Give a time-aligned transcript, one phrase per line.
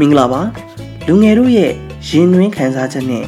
[0.00, 0.42] မင်္ဂလာပါ
[1.06, 1.72] လူငယ်တို့ရဲ့
[2.08, 3.24] ရင်နှွေးခံစားချက်နဲ့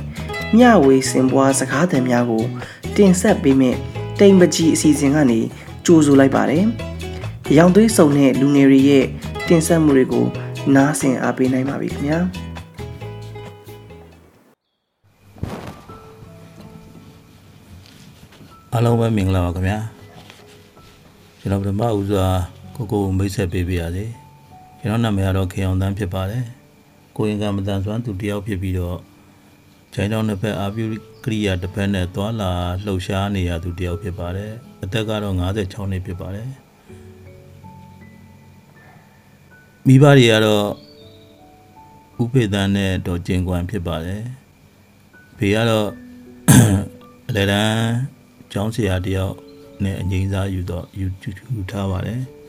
[0.57, 2.45] မျှဝေစင်ပွားစကားသံများကို
[2.97, 3.79] တင်ဆက်ပေးမယ့်
[4.21, 5.41] တိမ်ပကြီးအစီအစဉ်ကနေ
[5.87, 6.65] ကြိုဆိုလိုက်ပါတယ်။
[7.59, 9.05] ရောင်သွေးစုံတဲ့လူငယ်တွေရဲ့
[9.49, 10.27] တင်ဆက်မှုတွေကို
[10.75, 12.19] နားဆင်အားပေးနိုင်ပါပြီခင်ဗျာ။
[18.73, 19.79] အားလုံးပဲမင်္ဂလာပါခင်ဗျာ
[21.41, 22.27] ကျွန်တော်ပထမဦးစွာ
[22.77, 24.05] ကိုကိုမိတ်ဆက်ပေးပါရစေ
[24.79, 26.45] ကျွန်တော်နာမည်ကတော့ခေအောင်တန်းဖြစ်ပါတယ်
[27.17, 28.99] ကိုရင်ကမတန်စွမ်းသူတယောက်ဖြစ်ပြီးတော့
[29.95, 30.85] ဂျိုင်းတောင်းတစ်ဖက်အာပြု
[31.25, 32.53] ကရိယာတစ်ဖက်နဲ့သွာလာ
[32.85, 36.49] လှုပ်ရှားနေရသူတယောက်ဖြစ်ပါတယ်အသက်ကတော့56နှစ်ဖြစ်ပါတယ်
[39.87, 40.67] မိဘတွေကတော့
[42.23, 44.23] ဥပေသန်းနဲ့တော့ကျင်ကွမ်ဖြစ်ပါတယ်
[45.39, 45.89] ဖေကတော့
[47.29, 47.77] အလဲတန်း
[48.53, 49.35] ကျောင်းဆရာတယောက်
[49.85, 51.07] နဲ့အငိမ့်စားယူတော့ယူ
[51.55, 52.21] ယူထားပါတယ်။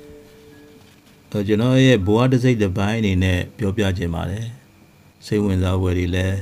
[1.35, 4.45] တော့ကျွန်တော်ရဲ့ဘဝတစ်စိတ်တစ်ပိုင်းအနေနဲ့ပြောပြခြင်းပါတယ်။
[5.25, 6.37] စိတ်ဝင်စားဖွယ်တွေလည်း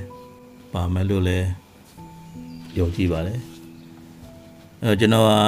[0.74, 1.48] ပါမယ်လို့လည်း
[2.78, 3.40] ယုံကြည်ပါတယ်။
[4.84, 5.40] အဲကျွန်တော်ဟာ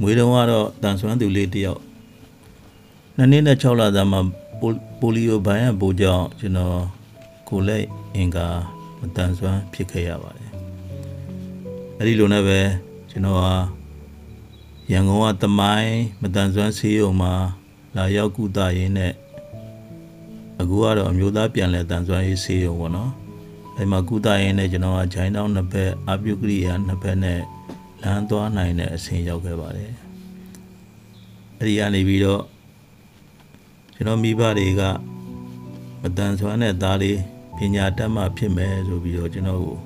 [0.00, 1.80] မွေးတုန်းကတော့တန်ဆွမ်းသူလေးတယောက်
[3.16, 4.20] နှစ်နှစ်နဲ့6လသားမှာ
[5.00, 6.78] ပိုလီယိုဘိုင်းရပိုးကြောင့်ကျွန်တော်
[7.48, 7.84] ကိုလက်
[8.16, 8.46] အင်ကာ
[9.00, 10.50] မတန်ဆွမ်းဖြစ်ခဲ့ရပါတယ်။
[11.98, 12.58] အဲဒီလိုနဲ့ပဲ
[13.10, 13.54] ကျွန်တော်ဟာ
[14.92, 17.34] ရန်ကုန်ကတမိုင်းမတန်ဆွမ်းဆေးရုံမှာ
[17.96, 19.12] လာရောက်ကုသရင်းနဲ့
[20.60, 23.12] အခုကတော့အမျိုးသားပြန်လဲတန်ဆွမ်းရေးဆေးရုံပေါ့နော်
[23.76, 27.40] အဲဒီမှာကုသရင်းနဲ့ကျွန်တော်ကဂျိုင်းတောင်းနှစ်ဘက်အပြုကရိယာနှစ်ဘက်နဲ့
[28.02, 29.92] လမ်းသွားနိုင်တဲ့အဆင့်ရောက်ခဲ့ပါတယ်
[31.58, 32.42] အဲဒီကနေပြီးတော့
[33.94, 34.82] ကျွန်တော်မိဘတွေက
[36.02, 37.20] မတန်ဆွမ်းတဲ့သားလေး
[37.56, 39.78] ပညာတတ်မှဖြစ်မယ်ဆိုပြီးတော့ကျွန်တော်ကို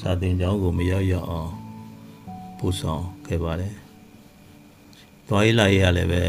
[0.00, 1.50] စာသင်ကျောင်းကိုမရောက်ရအောင်
[2.58, 3.74] ပို့ဆောင်ခဲ့ပါတယ်။
[5.28, 6.22] သွားရေးလာရေးရလည်းပဲ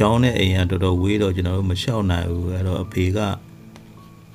[0.00, 3.18] ကျောင်းနဲ့အိမ်ကတော်တော်ဝေးတော့ကျွန်တော်တို့မလျှောက်နိုင်ဘူးအဲ့တော့အဖေက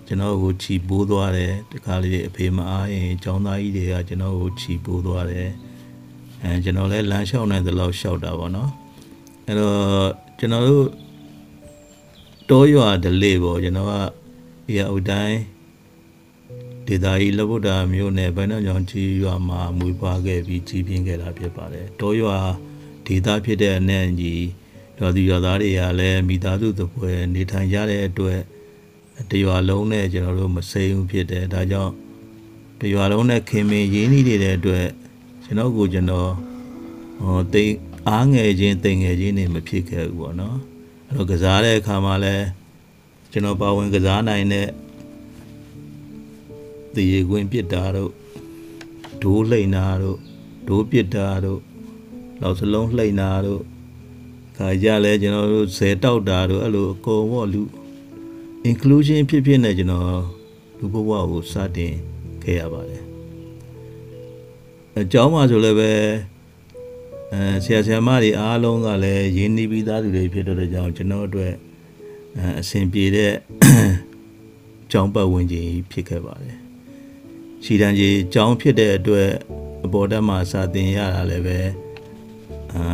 [0.07, 5.49] ကျွန်တော်ကိုခြီပိုးသွားတယ်တခါလေအဖေမအားရင်ကျောင်းသားကြီးတွေကကျွန်တော်ကိုခြီပိုးသွားတယ်
[6.41, 8.71] အဲကျွန်တော်လည်းလမ်းလျှောက်နိုင်သလောက်လျှောက်တာပေါ့နော်
[9.45, 10.87] အဲ့တော့ကျွန်တော်တို့
[12.49, 13.93] တောရွာဒလေးပေါ့ကျွန်တော်က
[14.67, 15.39] ဒီအုတ်တိုင်း
[16.87, 22.37] ဒေတာကြီးလဗုဒ္ဓမြို့နယ်ဗန္ဒညောင်ကြီးရွာမှာမွေးဖွားခဲ့ပြီးကြီးပြင်းခဲ့တာဖြစ်ပါတယ်။တောရွာ
[23.05, 24.43] ဒေတာဖြစ်တဲ့အနဲ့ကြီး
[24.99, 28.39] ရွာသူရွာသားတွေကလည်းမိသားစုသပွဲနေထိုင်ကြတဲ့အတွက်
[29.31, 31.93] တရွာလုံးနဲ့ကျွန်တော်တို့မစိမ်းဘူးဖြစ်တယ်။ဒါကြောင့်
[32.79, 34.85] တရွာလုံးနဲ့ခင်မင်ရင်းနှီးနေတဲ့အတွက်
[35.43, 36.31] ကျွန်တော်ကိုကျွန်တော်
[37.21, 37.73] ဟောတိတ်
[38.09, 40.57] အားငယ်ချင်းတိမ်ငယ်ချင်းနေမဖြစ်ခဲ့ဘူးပေါ့နော်။
[41.07, 42.45] အဲ့တော့ကစားတဲ့အခါမှာလည်း
[43.31, 44.67] ကျွန်တော်ပါဝင်ကစားနိုင်တဲ့
[46.95, 48.11] တရေခွင်းပစ်တာတို့
[49.23, 50.19] ဒိုးလှိန်တာတို့
[50.67, 51.61] ဒိုးပစ်တာတို့
[52.41, 53.61] လောက်စလုံးလှိန်တာတို့
[54.57, 57.61] ခါကြလဲကျွန်တော်တို့ဇယ်တောက်တာတို့အဲ့လိုအကုန်ပေါ့လူ
[58.69, 60.23] inclusion ဖြစ်ဖြစ်နဲ့ကျွန်တော်
[60.79, 61.93] လူဘဝကိုစတင်
[62.43, 63.03] ခဲ့ရပါတယ်
[64.99, 65.91] အကြောင်းမှဆိုလည်းပဲ
[67.33, 71.53] အဲဆရာဆရာမတွေအားလုံးကလည်းရင်းနှီးပြီးသားသူတွေဖြစ်တဲ့ကြောင့်ကျွန်တော်အတွက်
[72.37, 73.33] အဲအဆင်ပြေတဲ့
[74.91, 76.57] ကျောင်းပတ်ဝန်းကျင်ဖြစ်ခဲ့ပါတယ်
[77.63, 79.29] ရှီတန်ကြီးကြောင်းဖြစ်တဲ့အတွက်
[79.85, 81.59] အပေါ်တက်မှာစာသင်ရတာလည်းပဲ
[82.75, 82.85] အာ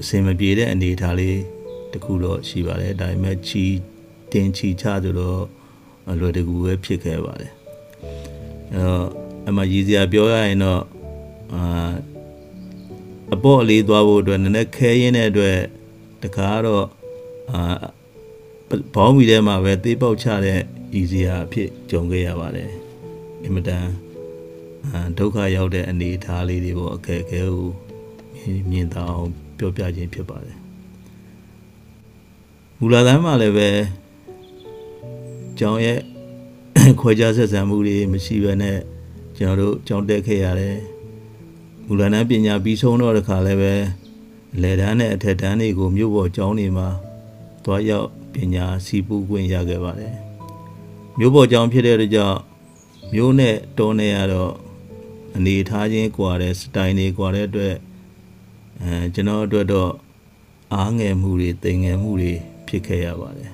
[0.00, 1.38] အစင်မပြေတဲ့အနေအထားလေး
[1.92, 3.64] တခုတော့ရှိပါတယ်ဒါပေမဲ့ချီ
[4.32, 5.42] တင်ချီချဆိုတော့
[6.10, 7.52] အလွယ်တကူပဲဖြစ်ခဲ့ပါတယ်
[8.72, 9.06] အဲတော့
[9.48, 10.82] အမကြီးစရာပြောရရင်တော့
[11.54, 11.92] အာ
[13.34, 15.58] အပေါ်အလေးသွားဖို့အတွက်နည်းနည်းခဲရင်းတဲ့အတွက်
[16.22, 16.86] တခါတော့
[17.52, 17.60] အာ
[18.94, 20.60] ဘောင်းမီထဲမှာပဲသေးပေါက်ချတဲ့
[20.94, 22.70] ရည်စရာအဖြစ်ကြုံခဲ့ရပါတယ်
[23.42, 23.86] အင်မတန်
[25.18, 27.68] ဒုက္ခရောက်တဲ့အနေအထားလေးတွေပေါ့အခက်အခဲကို
[28.70, 30.56] မြင်သာအောင်ပြောပြခြင်းဖြစ်ပါတယ်
[32.78, 33.68] မူလာတန်းမှာလည်းပဲ
[35.58, 36.00] ကျောင်းရဲ့
[37.00, 38.78] ခွဲခြားဆက်ဆံမှုတွေမရှိဘဲနဲ့
[39.36, 40.78] ကျွန်တော်တို့ကျောင်းတက်ခဲ့ရတယ်
[41.86, 43.74] မူလာတန်းပညာပြီးဆုံးတော့တခါလည်းပဲ
[44.62, 46.88] လေတန်းနဲ့အထက်တန်းတွေကိုမြို့ပေါ်ကျောင်းတွေမှာ
[47.64, 50.14] သွားရောက်ပညာစီးပူးခွင့်ရခဲ့ပါတယ်
[51.18, 52.38] မြို့ပေါ်ကျောင်းဖြစ်တဲ့ကြောင့်
[53.12, 54.52] မြို့နဲ့တောနဲ့ကတော့
[55.36, 57.74] အနေထားချင်းကွာတဲ့စတိုင်တွေကွာတဲ့အတွက်
[58.82, 59.90] အဲကျွန်တော်အတွက်တော့
[60.74, 62.32] အားငယ်မှုတွေတိမ်ငယ်မှုတွေ
[62.68, 63.52] ဖြစ်ခဲ့ရပါတယ်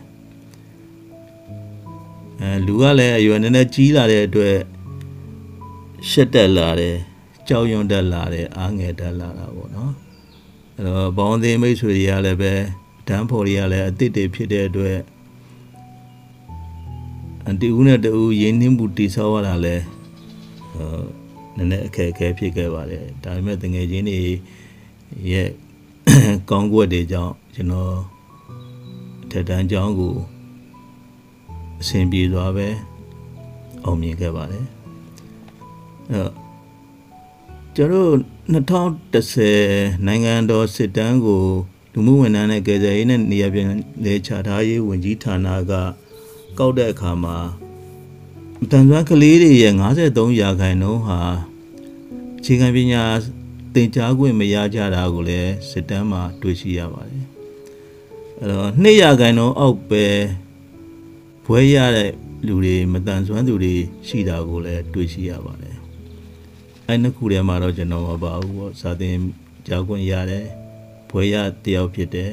[2.40, 4.56] အဲလူကလည်းအရွယ်နည်းနည်းကြီးလာတဲ့အတွက်
[6.10, 6.96] ရှက်တက်လာတယ်
[7.48, 9.92] ကြောက်ရွံ့တက်လာတယ်အားငယ်တက်လာတာပေါ့နော်
[10.76, 12.52] အဲတော့ဘောင်းသေးမိတ်ဆွေတွေကလည်းပဲ
[13.08, 14.98] တန်းဖော်တွေကလည်းအစ်စ်တွေဖြစ်တဲ့အတွက်
[17.44, 19.76] အန်တီဦးနဲ့တူရင်းနှီးမှုတိဆောက်ရတာလဲ
[20.72, 21.02] ဟို
[21.56, 24.20] နည်းနည်းအခက်အခဲဖြစ်ခဲ့ပါတယ်ဒါပေမဲ့တငယ်ချင်းတွေ
[25.31, 25.49] ရဲ့
[26.50, 27.94] ကောင်းကွက်တွေကြောင့်ကျွန်တော်
[29.23, 30.14] အထထက်တန်းကျောင်းကို
[31.81, 32.69] အဆင်ပြေစွာပဲ
[33.85, 34.67] အောင်မြင်ခဲ့ပါတယ်
[36.11, 36.32] အဲတော့
[37.76, 38.12] ကျွန်တော်
[38.53, 41.44] 2010နိုင်ငံတော်စစ်တမ်းကို
[41.93, 43.69] လူမှုဝန်ထမ်းနဲ့ကယ်ဆယ်ရေးနဲ့နေရာပြန်
[44.05, 45.73] လဲချထားရေးဝန်ကြီးဌာနက
[46.58, 47.37] ကောက်တဲ့အခါမှာ
[48.70, 49.75] တန်ဆွမ်းကလေးတွေရဲ့
[50.06, 51.20] 53ရာခိုင်နှုန်းဟာ
[52.38, 53.03] အခြေခံပညာ
[53.74, 57.24] သင်ကြားခွင့်မရကြတာကိုလည်းစစ်တမ်းမှာတွေ့ရှိရပါတယ်
[58.38, 60.04] အဲ့တော့2ရာခိုင်နှုန်းအောက်ပဲ
[61.46, 62.10] ဘွဲရတဲ့
[62.46, 63.74] လူတွေမတန်ဆွမ်းသူတွေ
[64.08, 65.76] ရှိတာကိုလည်းတွေ့ရှိရပါတယ်
[66.86, 69.16] အဲ့နှစ်ခုထဲမှာတော့ကျွန်တော်မပါဘူးပေါ့စာသင်
[69.66, 70.46] ကြားခွင့်ရတယ်
[71.10, 71.34] ဘွဲရ
[71.64, 72.32] တယောက်ဖြစ်တယ်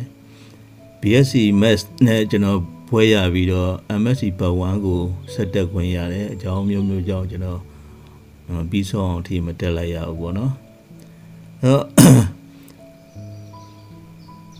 [1.01, 2.59] BSc Maths နဲ့ကျွန်တော်
[2.89, 3.71] ဘွဲရပြီးတော့
[4.01, 4.99] MSc Part 1ကို
[5.33, 7.61] ဆက်တက်ခွင့်ရတယ်အကြောင်းမျိုးမျိုးကြောင့်ကျွန်တော်
[8.47, 10.53] အော်ပြီးဆုံးအောင်အထိမတက်လိုက်ရဘူးပေါ့နော်
[11.61, 11.85] အဲ့တော့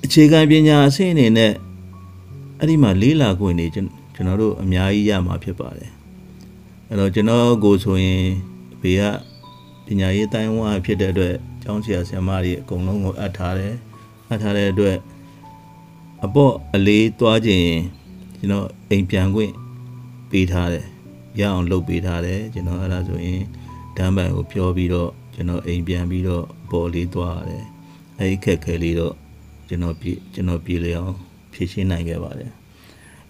[0.04, 1.54] အခြေခံပညာအဆင့်အနေနဲ့
[2.60, 5.92] အဲ့ဒီမှာလေးလာခွင့်နေကျွန်ကျွန်တော်တို့အများကြီးရမှာဖြစ်ပါတယ်
[6.88, 8.24] အဲ့တော့ကျွန်တော်ကိုဆိုရင်
[8.82, 9.02] ဘေက
[9.86, 13.76] ပညာရေးတိုင်းဝါဖြစ်တဲ့အတွက်ကျောင်းဆရာဆရာမတွေအကုန်လုံးကိုအပ်ထားတယ်
[14.30, 14.98] အပ်ထားတဲ့အတွက်
[16.26, 17.70] အပေါ့အလေးသွားခြင်း
[18.38, 19.54] ကျွန်တော်အိမ်ပြန်ခွင့်
[20.30, 20.86] ပေးထားတယ်
[21.40, 23.42] ရအောင်လုပ်ပေးထားတယ်ကျွန်တော်အဲ့ဒါဆိုရင်
[23.98, 27.66] ဒမ်းပန်ကိုပြောပြီးတော့ ကျွန်တော်အိမ်ပြန်ပြီးတော့ပေါ်လေးသွားရတယ်
[28.20, 29.14] အဲ့ဒီခက်ခဲလေးတော့
[29.68, 31.14] ကျွန်တော်ပြေကျွန်တော်ပြေလေအောင်
[31.54, 32.52] ဖြည့်ရှင်းနိုင်ခဲ့ပါတယ်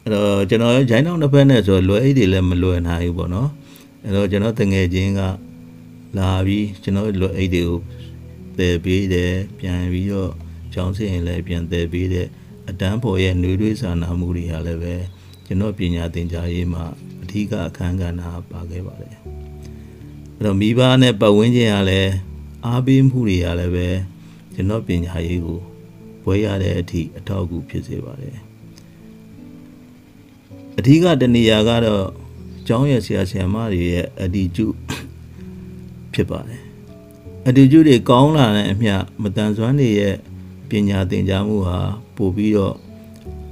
[0.01, 3.49] အဲ့တော့ကျွန်တော်ဂျိုင်းတောင်တစ်ဖက်နဲ့ဆိုလွယ်အိတ်တွေလည်းမလွယ်နိုင်ဘူးပေါ့နော်
[4.03, 5.21] အဲ့တော့ကျွန်တော်တငယ်ချင်းက
[6.17, 7.79] လာပြီးကျွန်တော်လွယ်အိတ်တွေကို
[8.57, 10.31] တည်ပေးတယ်ပြန်ပြီးတော့
[10.73, 12.27] ကျောင်းစင်လည်းပြန်တည်ပေးတယ်
[12.69, 14.95] အတန်းပေါ်ရဲ့နှွေးထွေးစာနာမှုတွေဟာလည်းပဲ
[15.45, 16.83] ကျွန်တော်ပညာသင်ကြားရေးမှာ
[17.23, 19.15] အထူးအခန်းကဏ္ဍပါခဲ့ပါတယ်
[20.39, 22.13] အဲ့တော့မိဘနဲ့ပတ်ဝန်းကျင်ကလည်း
[22.65, 23.87] အားပေးမှုတွေကလည်းပဲ
[24.53, 25.59] ကျွန်တော်ပညာရေးကို
[26.23, 28.37] ဘွဲရတဲ့အထိအထောက်အကူဖြစ်စေပါတယ်
[30.77, 32.05] အထူးကတနေရာကတော့
[32.67, 34.67] ကျောင်းရဲ့ဆရာဆရာမတွေရဲ့အတီကျု
[36.13, 36.61] ဖြစ်ပါတယ်
[37.47, 40.15] အတီကျုတွေကောင်းလာတဲ့အမျှမတန်ဆွမ်းတွေရဲ့
[40.69, 41.79] ပညာသင်ကြားမှုဟာ
[42.15, 42.75] ပိုပြီးတော့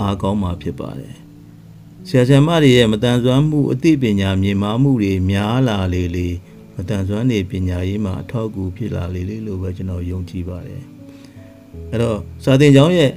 [0.02, 1.16] အားကောင်းမှာဖြစ်ပါတယ်
[2.08, 6.30] ဆရာဆရာမတွေရဲ့မတန်ဆွမ်းမှုအသိပညာမြင်မာမှုတွေများလာလေလေ
[6.78, 10.84] မတန်ဆွမ်းတွေပညာရေးမှာအထောက်အကူဖြစ်လာလေလေလို့ပဲကျွန်တော်ယုံကြည်ပါတယ်
[11.92, 13.12] အဲ့တော့စာသင်ကျောင်းရဲ့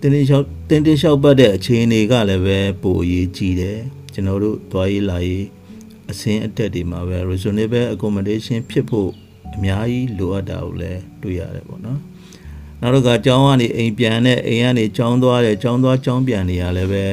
[0.00, 3.78] တင်းတင်းလျှောက်တင်းတင်းလျှောက်ပတ်တဲ့အခြေအနေကလည်းပဲပိုအရေးကြီးတယ်
[4.14, 5.46] ကျွန်တော်တို့သွားရေးလာရေး
[6.10, 9.10] အစင်းအတက်တွေမှာပဲ reasonable accommodation ဖြစ်ဖို့
[9.54, 12.00] အများကြီးလိုအပ်တာကိုလည်းတွေ့ရတယ်ပေါ့နော်
[12.80, 17.04] နောက်တော့ကကျောင်းကနေအိမ်ပြန်တဲ့အိမ်ကနေကျောင်းသွားတယ်ကျောင်းသွားကျောင်းပြန်နေရလည်းပဲ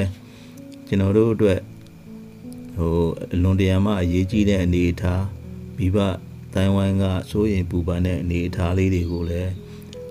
[0.88, 1.60] ကျွန်တော်တို့အတွက်
[2.78, 2.98] ဟို
[3.34, 5.24] အလွန်တရာမှအရေးကြီးတဲ့အနေအထား
[5.78, 5.98] မိဘ
[6.54, 9.52] တိုင်းဝိုင်းကစိုးရင်ပူပန်တဲ့အနေအထားလေးတွေကိုလည်း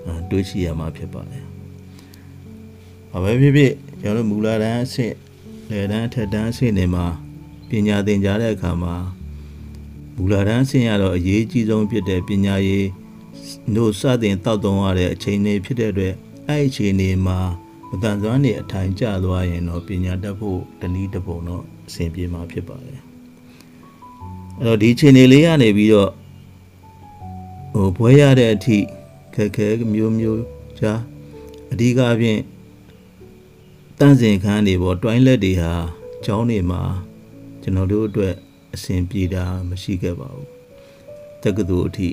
[0.07, 1.45] အာတွေးရှိရမှာဖြစ်ပါတယ်။
[3.11, 5.15] ဘာပဲဖြစ်ဖြစ်ကျွန်တော်တို့မူလာတန်းအဆင့်
[5.71, 7.07] လေတန်းအထက်တန်းအဆင့်တွေမှာ
[7.69, 8.95] ပညာသင်ကြားတဲ့အခါမှာ
[10.17, 12.89] မူလာတန်းအဆင့်ရတော့အရေးကြီးဆုံးဖြစ်တဲ့ပညာရေး
[13.77, 16.15] တို့စတင်တောက်တုံးရတဲ့အချိန်တွေဖြစ်တဲ့အတွက်
[16.49, 17.39] အဲ့ဒီအချိန်တွေမှာ
[17.89, 23.01] မတန်ဆွမ်းနေအထိုင်ကျသွားရင်တော့ပညာတတ်ဖို့တနည်းတစ်ပုံတော့ အဆင်ပြေမှာဖြစ်ပါတယ်။
[24.61, 26.11] အဲ့တော့ဒီအချိန်တွေလေးကနေပြီးတော့
[27.73, 28.79] ဟိုဘွဲရတဲ့အထိ
[29.35, 30.43] ခက်ခဲမျိုးမျိုး
[30.79, 31.01] ကြား
[31.73, 32.39] အဓိကအပြင်
[33.99, 35.73] တန့်စင်ခန်းတွေပေါ့တွိုင်းလက်တွေဟာ
[36.25, 36.83] ကျောင်းတွေမှာ
[37.63, 38.35] ကျွန်တော်တို့အတွက်
[38.75, 40.49] အဆင်ပြေတာမရှိခဲ့ပါဘူး
[41.43, 42.09] တက္ကသိုလ်အထိ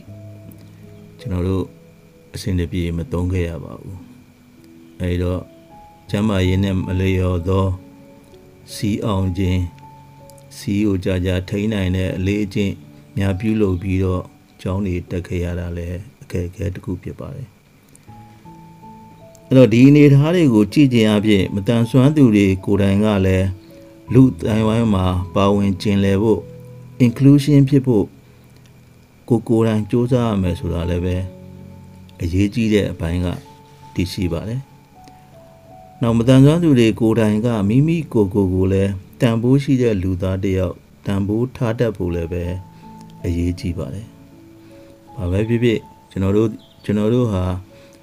[1.19, 1.65] ကျွန်တော်တို့
[2.33, 3.97] အဆင်တပြေမသုံးခဲ့ရပါဘူး
[4.99, 5.41] အဲဒီတော့
[6.09, 7.65] ကျမ်းမာရေးနဲ့မလျော်သော
[8.73, 9.61] စီအောင်ခြင်း
[10.57, 12.73] စီကိုကြာကြာထိန်းနိုင်တဲ့အလေးအကျင့်
[13.17, 14.23] များပြုလုပ်ပြီးတော့
[14.61, 17.47] ကျောင်းတွေတက်ခဲ့ရတာလည်းအခက်အခဲတစ်ခုဖြစ်ပါတယ်
[19.47, 23.47] အဲ့တော့ဒီအနေအထားတွေကိုကြည့်ကြအဖြစ်မတန်ဆွမ်းသူတွေကိုယ်တိုင်ကလည်း
[24.13, 26.41] လူတိုင်းဝိုင်းမှာပါဝင်ကျင်လည်ဖို့
[27.05, 28.05] inclusion ဖြစ်ဖို့
[29.29, 31.15] ကိုကိုယ်တိုင်စ조사ရမယ်ဆိုတာလည်းပဲ
[32.21, 33.27] အရေးကြီးတဲ့အပိုင်းက
[33.93, 34.61] တည်ရှိပါတယ်။
[36.03, 38.91] နောက်မတန်ဆွမ်းသူတွေကိုယ်တိုင်ကမိမိကိုယ်ကိုယ်ကိုလည်း
[39.21, 42.43] တန်ဖိုးရှိတဲ့လူသားတစ်ယောက်တန်ဖိုးထားတတ်ဖို့လည်းပဲ
[43.23, 44.07] အရေးကြီးပါတယ်။
[45.17, 45.79] ဘာပဲဖြစ်ဖြစ်
[46.11, 46.49] ကျွန်တော်တို့
[46.83, 47.43] ကျွန်တော်တို့ဟာ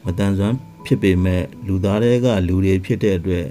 [0.05, 3.47] မတန်ဆွမ်းဖြစ်ပေမဲ့လူသားတွေကလူတွေဖြစ်တဲ့အတွက်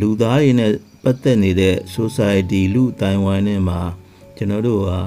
[0.00, 0.70] လူသားတွေနဲ့
[1.02, 3.80] ပတ်သက်နေတဲ့ society လူအတိုင်းဝိုင်းနဲ့မှာ
[4.36, 5.00] ကျွန်တော်တို့ဟာ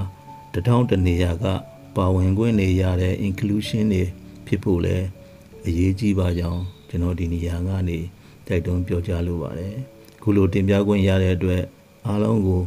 [0.52, 1.44] တထောင်တနေရာက
[1.96, 4.02] ပါဝင်ခွင့်နေရတဲ့ inclusion တွေ
[4.46, 4.96] ဖြစ်ဖို့လဲ
[5.66, 7.98] အရေးကြီးပါကြောင်းကျွန်တော်ဒီနေရာကနေ
[8.46, 9.74] တိုက်တွန်းပြောကြားလိုပါတယ်
[10.22, 11.62] ခုလိုတင်ပြခွင့်ရတဲ့အတွက်
[12.06, 12.60] အားလုံးကို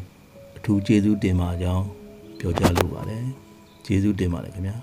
[0.57, 1.85] အထူးကျေးဇူးတင်ပါကြောင်း
[2.39, 3.23] ပြောကြားလိုပါတယ်
[3.85, 4.77] ကျေးဇူးတင်ပါတယ်ခင်ဗျာ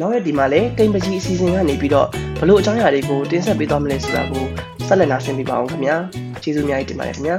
[0.00, 2.08] နောက်ရက်ဒီမှာလည်းတိမ်ပကြီးအစီအစဉ်ကနေပြီးတော့
[2.40, 4.44] ဘလို့အကြောင်းအရာတွေကိုတင်ဆက်ပေးသွားမလဲဆိုတာကို
[4.86, 5.96] ဆက်လက်နားဆင်ပေးပါအောင်ခင်ဗျာ
[6.42, 7.36] ကျေးဇူးအများကြီးတင်ပါတယ်ခင်ဗျာ